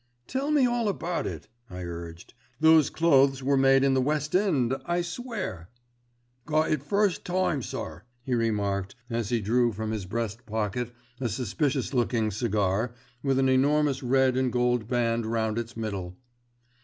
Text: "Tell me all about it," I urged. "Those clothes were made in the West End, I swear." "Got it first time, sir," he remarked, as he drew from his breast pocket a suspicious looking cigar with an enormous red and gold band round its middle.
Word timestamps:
"Tell 0.25 0.49
me 0.49 0.65
all 0.65 0.89
about 0.89 1.27
it," 1.27 1.47
I 1.69 1.83
urged. 1.83 2.33
"Those 2.59 2.89
clothes 2.89 3.43
were 3.43 3.55
made 3.55 3.83
in 3.83 3.93
the 3.93 4.01
West 4.01 4.35
End, 4.35 4.73
I 4.87 5.03
swear." 5.03 5.69
"Got 6.47 6.71
it 6.71 6.81
first 6.81 7.23
time, 7.23 7.61
sir," 7.61 8.01
he 8.23 8.33
remarked, 8.33 8.95
as 9.11 9.29
he 9.29 9.41
drew 9.41 9.71
from 9.71 9.91
his 9.91 10.07
breast 10.07 10.47
pocket 10.47 10.91
a 11.19 11.29
suspicious 11.29 11.93
looking 11.93 12.31
cigar 12.31 12.95
with 13.21 13.37
an 13.37 13.47
enormous 13.47 14.01
red 14.01 14.35
and 14.37 14.51
gold 14.51 14.87
band 14.87 15.27
round 15.27 15.59
its 15.59 15.77
middle. 15.77 16.17